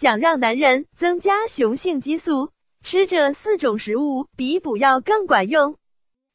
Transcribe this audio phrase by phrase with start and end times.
[0.00, 2.52] 想让男人增加雄性激素，
[2.84, 5.74] 吃这四种食物比补药更管用。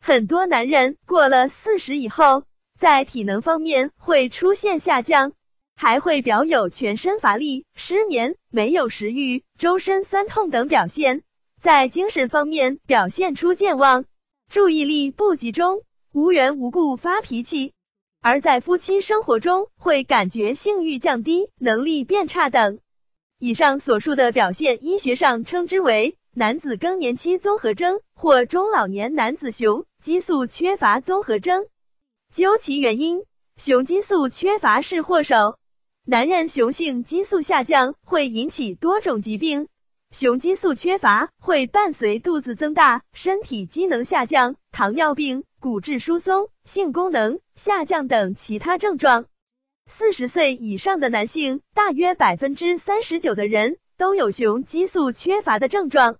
[0.00, 2.44] 很多男人过了四十以后，
[2.78, 5.34] 在体能方面会出现下降，
[5.76, 11.22] 还会表有全身乏力、失眠、没有食欲、周身酸痛等表现。
[11.60, 14.06] 在精神方面表现出健忘、
[14.48, 17.74] 注意力不集中、无缘无故发脾气。
[18.22, 22.78] 而在夫妻生活中，会感觉性欲降低、能力变差等。
[23.42, 31.64] 以上所述的表现，医学上称之为男子更年期综合征或中老年男子雄激素缺乏综合征。
[32.30, 33.24] 究其原因，
[33.56, 35.56] 雄激素缺乏是祸首。
[36.04, 39.68] 男人雄性激素下降会引起多种疾病。
[40.10, 49.24] 雄激素缺乏会伴随肚子增大、身体机能下降、糖尿病、骨质疏松、性功能下降等其他症状。
[49.90, 56.16] 四十岁以上的男性，大约百分之三十九的人都有雄激素缺乏的症状，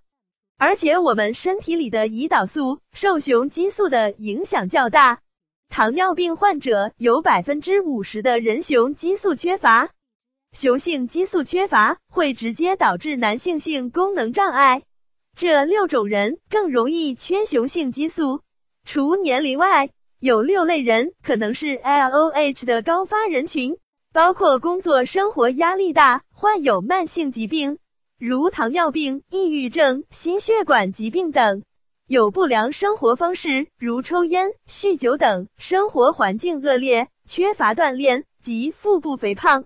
[0.57, 5.21] 而且我们身体里的胰岛素受雄激素的影响较大。
[5.69, 9.89] 糖尿病患者有百分之五十的人雄激素缺乏。
[10.51, 14.83] 雄性激素缺乏会直接导致男性性功能障碍，
[15.33, 18.41] 这六种人更容易缺雄性激素。
[18.83, 23.77] 除年龄外，有六类人可能是 LOH 的高发人群，
[24.13, 27.79] 包括工作生活压力大、患有慢性疾病，
[28.19, 31.63] 如糖尿病、抑郁症、心血管疾病等；
[32.05, 39.65] 有不良生活方式，如抽烟、酗酒等；生活环境恶劣，缺乏锻炼及腹部肥胖。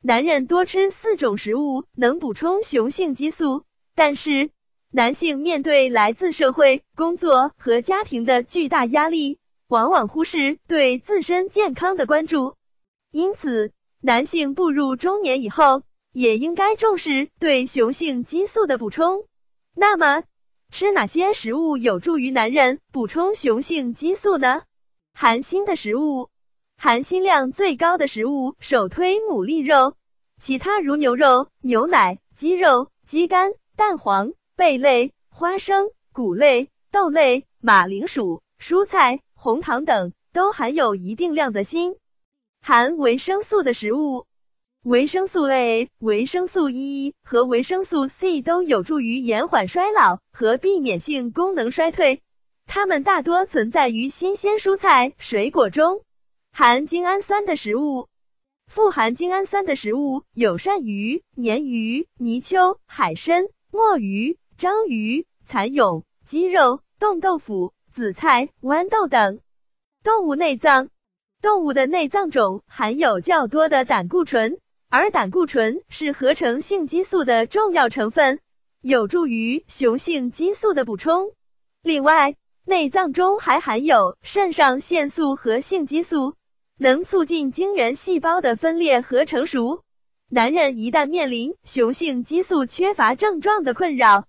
[0.00, 3.64] 男人多吃四种食物能补充雄性激素，
[3.96, 4.50] 但是
[4.92, 12.56] 男性面对来自社会、工作和家庭的巨大压力，往往忽视对自身健康的关注。
[13.10, 19.24] 因此，男性步入中年以后，也应该重视对雄性激素的补充。
[19.74, 20.24] 那么，
[20.70, 24.62] 吃哪些食物有助于男人补充雄性激素呢？
[25.12, 26.30] 含锌的食物。
[26.76, 29.96] 含锌量最高的食物，首推牡蛎肉，
[30.40, 41.96] 其他如牛肉、牛奶、鸡肉、鸡肝、蛋黄、贝类、花生、谷类、豆类、马铃薯、蔬菜、红糖等都含有一定量的锌。
[42.60, 44.26] 含维生素的食物，
[44.82, 52.20] 维生素 A、维生素 E 和维生素 C 都有助于延缓衰老和避免性功能衰退，
[52.66, 56.02] 它们大多存在于新鲜蔬菜、水果中。
[56.50, 58.08] 含精氨酸的食物，
[58.66, 69.40] 富含精氨酸的食物有鳝鱼、鲶鱼、泥鳅、海参、墨鱼、章鱼、蚕蛹、鸡肉、冻豆腐、紫菜、豌豆等。
[70.04, 70.88] 动物内脏，
[71.42, 78.38] 动物的内脏中含有较多的胆固醇，而胆固醇是合成性激素的重要成分，
[78.82, 81.32] 有助于雄性激素的补充。
[81.82, 86.36] 另外，内脏中还含有肾上腺素和性激素。
[86.80, 89.82] 能促进精原细胞的分裂和成熟。
[90.30, 94.28] 男人一旦面临雄性激素缺乏症状的困扰，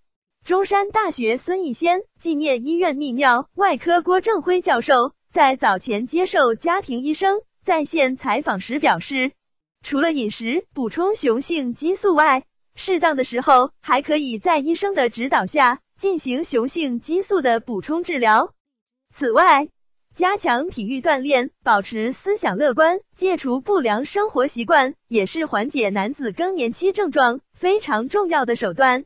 [0.49, 9.31] 中山大学孙逸仙纪念医院泌尿外科郭正辉教授在早前接受家庭医生在线采访时表示，
[9.83, 18.51] 除了饮食补充雄性激素外，适当的时候还可以在医生的指导下进行雄性激素的补充治疗。
[19.13, 19.67] 此外，
[20.15, 29.05] 加强体育锻炼，保持思想乐观，戒除不良生活习惯，也是缓解男子更年期症状非常重要的手段。